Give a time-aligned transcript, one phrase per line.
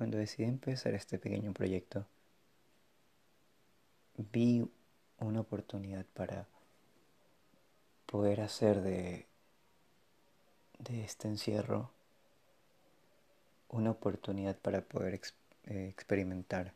[0.00, 2.06] cuando decidí empezar este pequeño proyecto,
[4.32, 4.66] vi
[5.18, 6.46] una oportunidad para
[8.06, 9.26] poder hacer de,
[10.88, 11.90] este encierro
[13.68, 15.20] una oportunidad para poder
[15.66, 16.72] eh, experimentar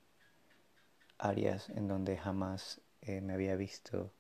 [1.16, 4.12] áreas en donde jamás eh, me había visto.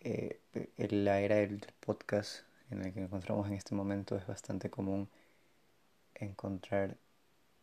[0.00, 0.40] Eh,
[0.76, 2.40] la era del podcast
[2.72, 5.08] en el que nos encontramos en este momento es bastante común
[6.24, 6.96] encontrar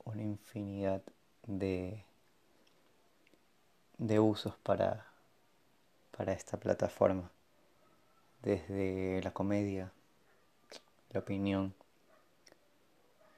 [0.06, 1.02] una infinidad
[1.46, 2.04] de,
[3.98, 5.06] de usos para,
[6.16, 7.32] para esta plataforma.
[8.42, 9.92] Desde la comedia,
[11.12, 11.74] la opinión,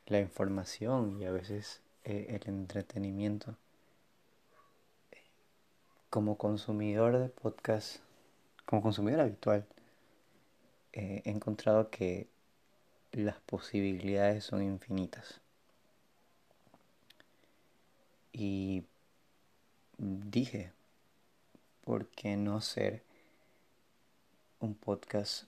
[0.06, 3.56] la información y a veces eh, el entretenimiento.
[6.10, 7.98] Como consumidor de podcast,
[8.66, 9.66] como consumidor habitual,
[10.94, 12.28] eh, he encontrado que
[13.12, 15.42] las posibilidades son infinitas.
[18.34, 18.86] Y
[19.98, 20.72] dije,
[21.84, 23.04] ¿por qué no hacer
[24.60, 25.46] un podcast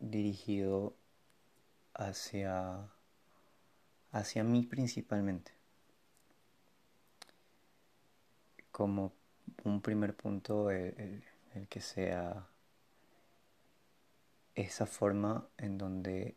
[0.00, 0.94] dirigido
[1.94, 2.90] hacia
[4.14, 5.52] hacia mí principalmente.
[8.70, 9.12] Como
[9.64, 11.22] un primer punto, el,
[11.68, 12.46] que sea
[14.54, 16.36] esa forma en donde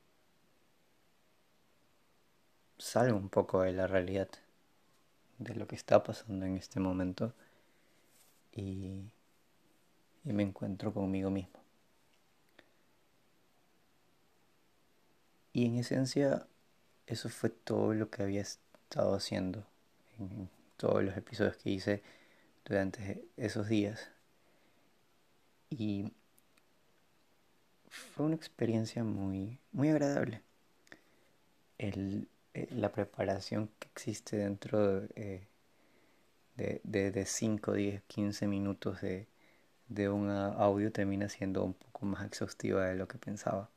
[2.77, 4.29] salgo un poco de la realidad
[5.39, 7.33] de lo que está pasando en este momento
[8.51, 9.11] y,
[10.23, 11.59] y me encuentro conmigo mismo.
[15.53, 16.47] Y en esencia
[17.07, 19.65] eso fue todo lo que había estado haciendo
[20.19, 22.03] en todos los episodios que hice
[22.65, 24.11] durante esos días.
[25.69, 26.13] Y
[27.97, 30.41] fue una experiencia muy, muy agradable.
[31.77, 35.47] El, eh, la preparación que existe dentro de,
[36.55, 39.27] de, de, 5, 10, 15 minutos de,
[39.89, 43.69] de un audio termina siendo un poco más exhaustiva de lo que pensaba.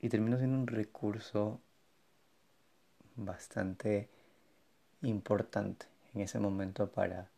[0.00, 1.60] Y termina siendo un recurso
[3.16, 4.08] bastante
[5.02, 7.28] importante en ese momento para,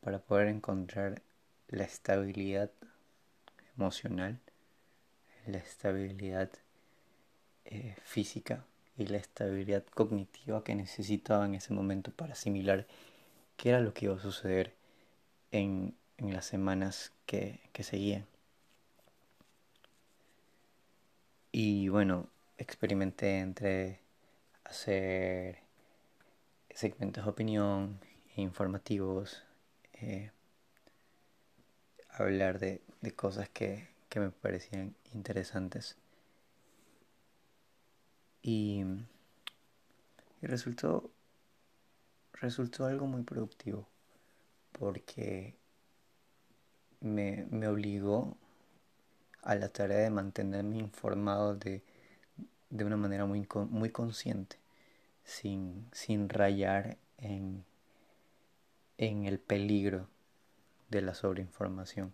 [0.00, 1.22] para poder encontrar
[1.68, 2.70] la estabilidad
[3.76, 4.40] emocional,
[5.48, 6.50] la estabilidad
[7.64, 8.64] eh, física
[8.96, 12.86] y la estabilidad cognitiva que necesitaba en ese momento para asimilar
[13.56, 14.74] qué era lo que iba a suceder
[15.52, 18.26] en, en las semanas que, que seguían.
[21.52, 22.28] Y bueno,
[22.58, 24.00] experimenté entre
[24.64, 25.58] hacer
[26.70, 27.98] segmentos de opinión
[28.36, 29.42] informativos,
[29.94, 30.30] eh,
[32.10, 32.80] hablar de,
[33.16, 35.96] cosas que, me parecían interesantes.
[38.42, 38.84] Y,
[40.40, 41.10] resultó,
[42.32, 43.86] resultó algo muy productivo
[44.72, 45.54] porque
[47.00, 48.36] me, me obligó
[49.42, 51.82] a la tarea de mantenerme informado de,
[52.70, 54.56] de una manera muy, muy consciente,
[55.24, 57.64] sin, sin rayar en,
[58.98, 60.08] en el peligro
[60.90, 62.12] de la sobreinformación,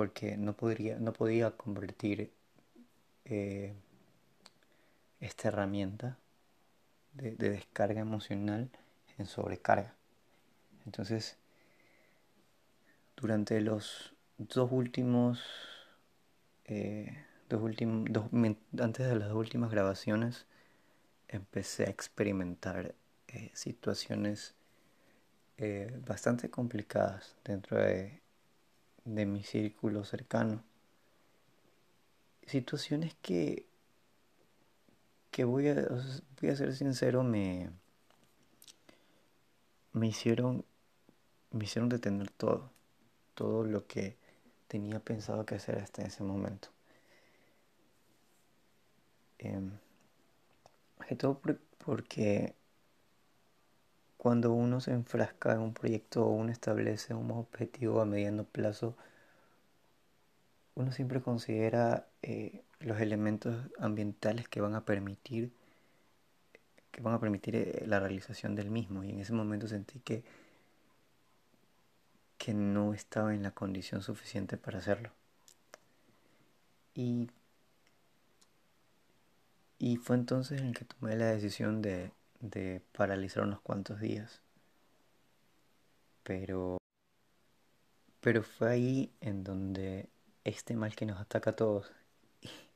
[0.00, 2.32] porque no, podría, no podía convertir
[3.26, 3.74] eh,
[5.20, 6.16] esta herramienta
[7.12, 8.70] de, descarga emocional
[9.18, 9.92] en sobrecarga.
[10.86, 11.36] Entonces,
[13.14, 15.44] durante los dos últimos
[16.64, 17.22] eh,
[18.78, 20.46] antes de las últimas grabaciones
[21.28, 22.94] empecé a experimentar
[23.28, 24.54] eh, situaciones
[26.06, 28.22] bastante complicadas dentro de,
[29.26, 30.62] mi círculo cercano.
[32.46, 33.66] Situaciones que,
[35.30, 35.86] que voy, a,
[36.40, 37.70] voy a ser sincero, me,
[39.92, 40.64] me hicieron
[41.52, 42.70] me hicieron detener todo,
[43.34, 44.16] todo lo que
[44.68, 46.68] tenía pensado que hacer hasta ese momento.
[49.38, 49.60] Eh,
[51.18, 51.40] todo
[51.78, 52.54] porque
[54.20, 58.94] cuando uno se enfrasca en un proyecto o uno establece un objetivo a mediano plazo,
[60.74, 65.52] uno siempre considera eh, los elementos ambientales que van a permitir
[66.90, 69.04] que van a permitir eh, la realización del mismo.
[69.04, 70.22] Y en ese momento sentí que
[72.36, 75.12] que no estaba en la condición suficiente para hacerlo.
[76.94, 77.30] Y
[79.78, 84.40] y fue entonces en que tomé la decisión de, de paralizar unos cuantos días.
[86.22, 86.78] Pero,
[88.20, 90.08] pero fue ahí en donde
[90.44, 91.92] este mal que nos ataca a todos,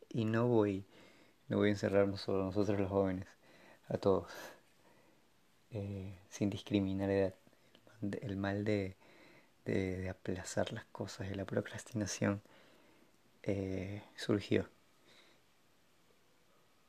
[0.09, 0.87] y no voy
[1.49, 3.27] no voy a encerrarnos solo nosotros los jóvenes,
[3.89, 4.33] a todos,
[5.71, 7.35] eh, sin discriminar edad.
[8.23, 8.97] El mal de,
[9.65, 12.43] de, aplazar las cosas y la procrastinación
[13.43, 14.69] eh, surgió.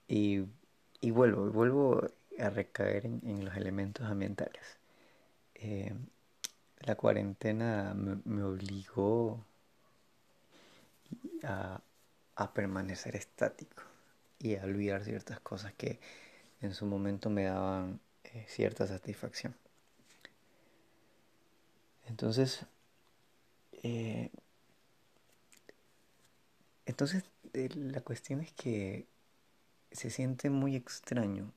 [0.07, 0.45] Y,
[1.01, 2.07] y, vuelvo, vuelvo
[2.39, 4.77] a recaer en, los elementos ambientales.
[5.55, 5.93] Eh,
[6.81, 9.43] la cuarentena me, obligó
[11.43, 11.81] a,
[12.35, 13.83] a permanecer estático
[14.39, 15.99] y a olvidar ciertas cosas que
[16.61, 19.55] en su momento me daban eh, cierta satisfacción.
[22.05, 22.65] Entonces,
[23.83, 24.29] eh,
[26.85, 27.23] entonces
[27.53, 29.07] la cuestión es que
[29.91, 31.51] se siente muy extraño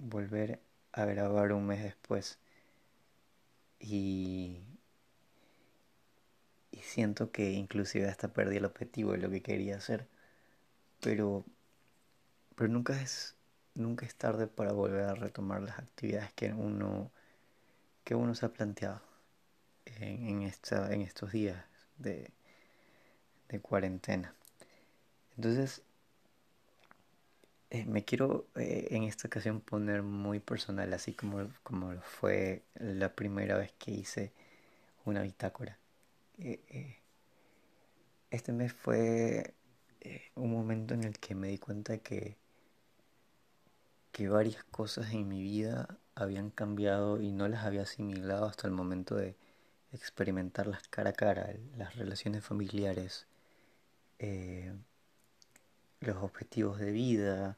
[0.00, 0.60] volver
[0.92, 2.38] a grabar un mes después.
[3.78, 4.60] Y,
[6.72, 10.06] y siento que inclusive hasta perdí el objetivo de lo que quería hacer.
[11.00, 11.44] Pero
[12.56, 13.36] pero nunca es
[13.74, 17.10] nunca es tarde para volver a retomar las actividades que uno
[18.04, 19.00] que uno se ha planteado
[19.86, 21.64] en, esta, en estos días
[21.98, 22.30] de,
[23.48, 24.34] de cuarentena.
[25.36, 25.82] Entonces
[27.70, 33.14] eh, me quiero eh, en esta ocasión poner muy personal así como, como fue la
[33.14, 34.32] primera vez que hice
[35.04, 35.78] una bitácora.
[36.38, 36.98] Eh,
[38.30, 39.54] este mes fue
[40.34, 42.36] un momento en el que me di cuenta que
[44.12, 48.72] que varias cosas en mi vida habían cambiado y no las había asimilado hasta el
[48.72, 49.36] momento de
[49.92, 53.26] experimentarlas cara a cara, las relaciones familiares,
[56.00, 57.56] los objetivos de vida,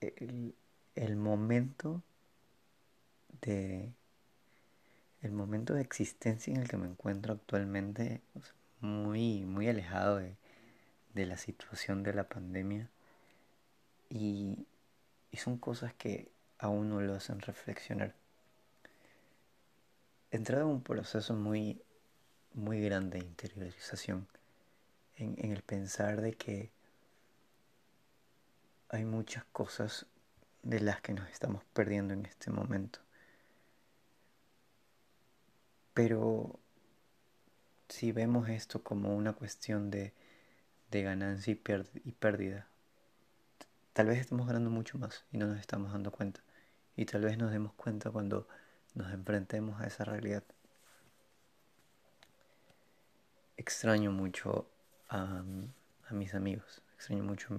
[0.00, 2.02] el, momento
[3.40, 3.92] de
[5.22, 8.20] el momento de existencia en el que me encuentro actualmente
[8.80, 10.20] muy muy alejado
[11.14, 12.90] de la situación de la pandemia
[14.10, 14.66] y,
[15.36, 18.14] son cosas que a uno lo hacen reflexionar.
[20.30, 21.82] Entrado en un proceso muy,
[22.54, 24.26] muy grande de interiorización,
[25.16, 26.70] en, el pensar de que
[28.88, 30.06] hay muchas cosas
[30.62, 33.00] de las que nos estamos perdiendo en este momento.
[35.94, 36.58] Pero
[37.88, 40.12] si vemos esto como una cuestión de,
[40.90, 42.68] de ganancia y, pérdida,
[43.92, 46.42] Tal vez estemos ganando mucho más y no nos estamos dando cuenta.
[46.96, 48.46] Y tal vez nos demos cuenta cuando
[48.94, 50.42] nos enfrentemos a esa realidad.
[53.56, 54.68] Extraño mucho
[55.08, 55.42] a,
[56.10, 57.58] mis amigos, extraño mucho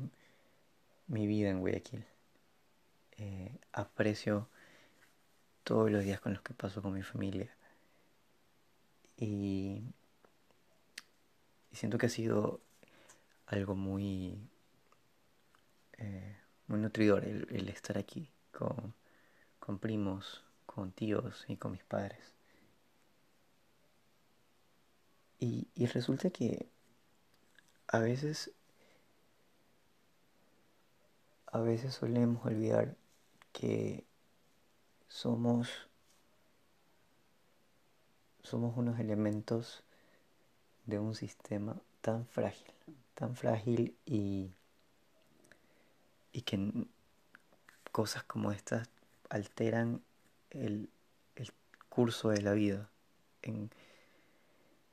[1.08, 2.06] mi vida en Guayaquil.
[3.18, 4.48] Eh, aprecio
[5.64, 7.56] todos los días con los que paso con mi familia.
[9.18, 9.84] Y,
[11.72, 12.62] siento que ha sido
[13.46, 14.50] algo muy
[15.98, 18.94] eh, muy nutridor el, estar aquí con,
[19.60, 22.34] con primos, con tíos y con mis padres.
[25.40, 26.68] Y resulta que
[27.88, 28.52] a veces,
[31.48, 32.96] a veces solemos olvidar
[33.54, 34.04] que
[35.08, 35.70] somos,
[38.44, 39.84] somos unos elementos
[40.86, 42.74] de un sistema tan frágil,
[43.16, 44.52] tan frágil y
[46.38, 46.72] y que
[47.92, 48.88] cosas como estas
[49.30, 50.04] alteran
[50.52, 50.88] el,
[51.90, 52.92] curso de la vida
[53.42, 53.72] en,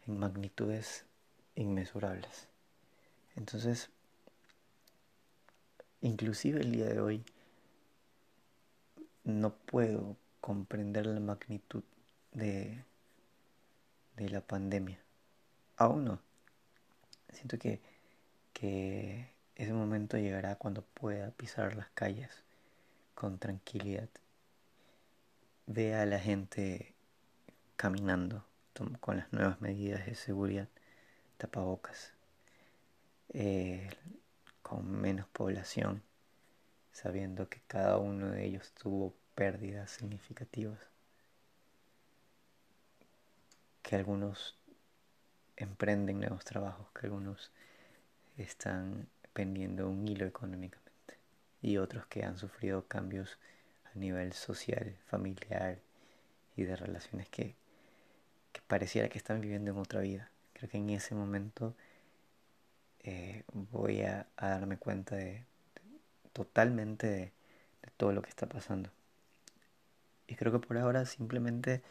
[0.07, 1.05] en magnitudes
[1.55, 2.49] inmesurables.
[3.37, 3.91] Entonces,
[6.01, 7.25] inclusive el día de hoy,
[9.25, 11.83] no puedo comprender la magnitud
[12.33, 12.85] de,
[14.17, 14.99] de la pandemia.
[15.77, 16.21] Aún no.
[17.33, 17.81] Siento que,
[18.53, 22.31] que ese momento llegará cuando pueda pisar las calles
[23.15, 24.09] con tranquilidad.
[25.67, 26.95] Vea a la gente
[27.77, 28.45] caminando
[29.01, 30.69] con las nuevas medidas de seguridad,
[31.39, 32.14] tapabocas,
[33.33, 33.91] eh,
[34.63, 36.03] con menos población,
[36.93, 40.79] sabiendo que cada uno de ellos tuvo pérdidas significativas,
[43.83, 44.57] que algunos
[45.57, 47.51] emprenden nuevos trabajos, que algunos
[48.37, 51.19] están pendiendo un hilo económicamente
[51.63, 53.39] y otros que han sufrido cambios
[53.85, 55.79] a nivel social, familiar
[56.57, 57.55] y de relaciones que,
[58.67, 60.31] pareciera que están viviendo en otra vida.
[60.53, 61.75] Creo que en ese momento
[63.55, 65.45] voy a, darme cuenta de,
[66.33, 67.33] totalmente de,
[67.97, 68.91] todo lo que está pasando.
[70.27, 71.83] Y creo que por ahora simplemente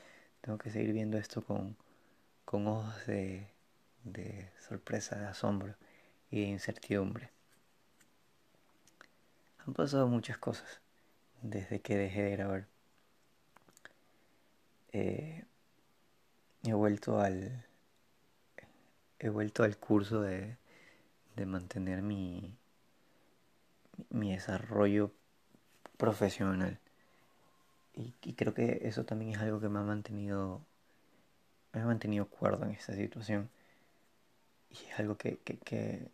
[0.42, 1.78] tengo que seguir viendo esto con,
[2.46, 3.48] con ojos de,
[4.04, 5.76] de sorpresa, de asombro
[6.30, 7.30] y de incertidumbre.
[9.66, 10.82] Han pasado muchas cosas
[11.42, 12.68] desde que dejé de grabar.
[14.92, 15.44] Eh,
[16.64, 17.66] he vuelto al
[19.20, 20.58] he vuelto al curso de,
[21.36, 22.58] de mantener mi
[24.10, 25.12] mi desarrollo
[25.98, 26.80] profesional.
[27.96, 30.62] Y, creo que eso también es algo que me ha mantenido
[31.74, 33.50] me ha mantenido cuerdo en esta situación.
[34.70, 36.08] Y es algo que, que, que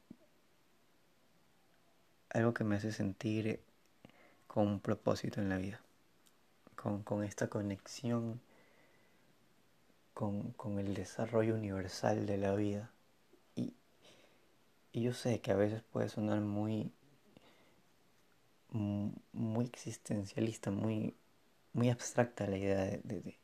[2.30, 3.62] algo que me hace sentir
[4.48, 5.82] con un propósito en la vida,
[6.76, 8.42] con, con esta conexión
[10.14, 12.92] con, con, el desarrollo universal de la vida.
[14.92, 16.92] Y, yo sé que a veces puede sonar muy,
[18.72, 21.16] muy existencialista, muy,
[21.74, 23.38] muy abstracta la idea de, de,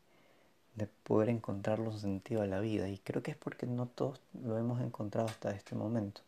[0.76, 2.90] de poder encontrarle un sentido a la vida.
[2.90, 6.22] Y creo que es porque no todos lo hemos encontrado hasta este momento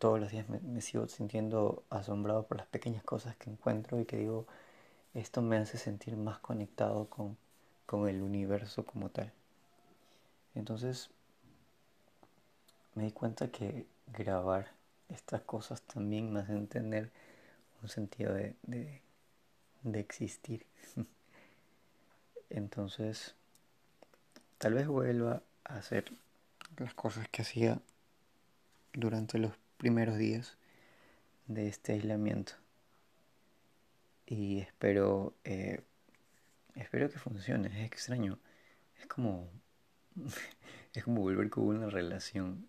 [0.00, 4.16] todos los días me, sigo sintiendo asombrado por las pequeñas cosas que encuentro y que
[4.16, 4.46] digo,
[5.12, 7.36] esto me hace sentir más conectado con,
[7.84, 9.30] con el universo como tal.
[10.54, 11.10] Entonces
[13.00, 14.72] me di cuenta que grabar
[15.08, 17.10] estas cosas también me hace entender
[17.82, 20.66] un sentido de, de, existir.
[22.50, 23.34] Entonces,
[24.58, 26.12] tal vez vuelva a hacer
[26.76, 27.80] las cosas que hacía
[28.92, 30.58] durante los primeros días
[31.46, 32.52] de este aislamiento.
[34.26, 35.82] Y espero, eh,
[36.74, 37.68] espero que funcione.
[37.68, 38.38] Es extraño.
[39.00, 39.48] Es como,
[40.92, 42.68] es como volver con una relación.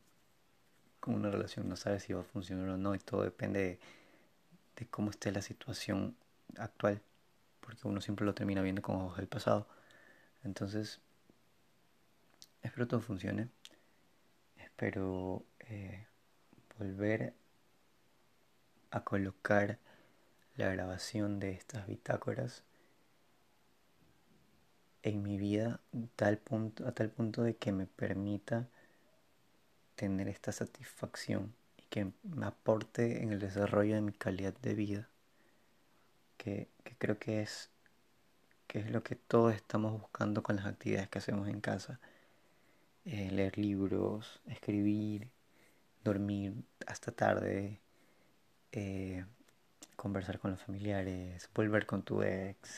[1.01, 3.79] Con una relación no sabes si va a funcionar o no y todo depende
[4.77, 6.15] de, cómo esté la situación
[6.57, 7.01] actual.
[7.59, 9.67] Porque uno siempre lo termina viendo con ojos del pasado.
[10.45, 11.01] Entonces,
[12.61, 13.49] espero todo funcione.
[14.55, 16.05] Espero eh,
[16.79, 17.33] volver
[18.91, 19.79] a colocar
[20.55, 22.63] la grabación de estas bitácoras
[25.03, 25.79] en mi vida
[26.15, 28.67] tal punto, a tal punto de que me permita
[30.01, 35.09] tener esta satisfacción y que me aporte en el desarrollo de mi calidad de vida,
[36.37, 37.69] que, que creo que es,
[38.65, 41.99] que es lo que todos estamos buscando con las actividades que hacemos en casa.
[43.05, 45.29] Eh, leer libros, escribir,
[46.03, 46.55] dormir
[46.87, 47.79] hasta tarde,
[48.71, 49.23] eh,
[49.95, 52.75] conversar con los familiares, volver con tu ex,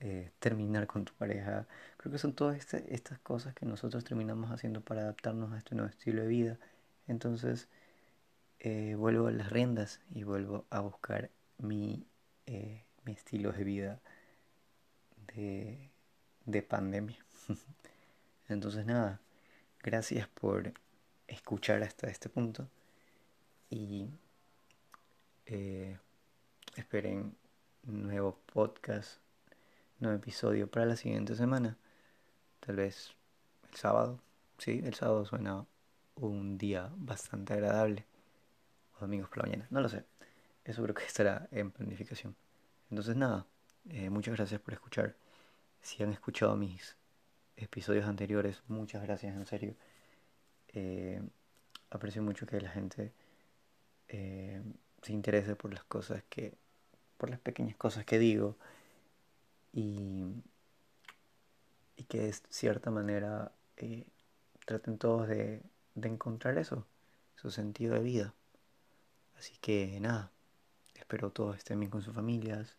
[0.00, 1.66] eh, terminar con tu pareja.
[1.96, 5.74] Creo que son todas este, estas cosas que nosotros terminamos haciendo para adaptarnos a este
[5.74, 6.58] nuevo estilo de vida.
[7.08, 7.68] Entonces
[8.60, 12.06] eh, vuelvo a las riendas y vuelvo a buscar mi,
[13.04, 14.00] mi estilo de vida
[15.34, 15.90] de,
[16.46, 17.18] de pandemia.
[18.48, 19.20] Entonces nada,
[19.82, 20.72] gracias por
[21.28, 22.68] escuchar hasta este punto
[23.70, 24.08] y
[25.46, 25.96] eh,
[26.76, 27.36] esperen
[27.84, 29.18] nuevo podcast,
[30.00, 31.76] nuevo episodio para la siguiente semana.
[32.60, 33.14] Tal vez
[33.70, 34.20] el sábado.
[34.58, 35.66] Sí, el sábado suena
[36.16, 38.06] un día bastante agradable.
[38.96, 39.66] O domingos por la mañana.
[39.70, 40.04] No lo sé.
[40.64, 42.34] Eso creo que estará en planificación.
[42.90, 43.46] Entonces nada,
[43.90, 45.16] eh, muchas gracias por escuchar.
[45.82, 46.96] Si han escuchado mis
[47.56, 49.74] episodios anteriores, muchas gracias en serio.
[50.68, 51.22] Eh,
[51.90, 53.12] aprecio mucho que la gente
[54.08, 54.62] eh,
[55.02, 56.54] se interese por las cosas que,
[57.16, 58.56] por las pequeñas cosas que digo
[59.72, 60.24] y,
[61.96, 64.06] y que de cierta manera eh,
[64.66, 65.62] traten todos de,
[65.94, 66.86] de encontrar eso,
[67.36, 68.34] su sentido de vida.
[69.38, 70.30] Así que nada,
[70.94, 72.76] espero todos estén bien con sus familias,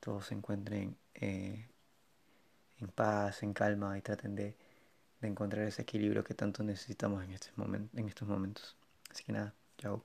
[0.00, 1.68] todos se encuentren en
[2.94, 4.56] paz, en calma y traten de
[5.24, 8.76] de encontrar ese equilibrio que tanto necesitamos en, este momento, en estos momentos.
[9.10, 10.04] Así que nada, chao.